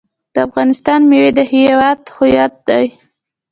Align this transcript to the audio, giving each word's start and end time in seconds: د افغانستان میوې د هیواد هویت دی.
د 0.33 0.35
افغانستان 0.47 0.99
میوې 1.09 1.31
د 1.37 1.39
هیواد 1.51 1.99
هویت 2.15 2.53
دی. 2.67 2.85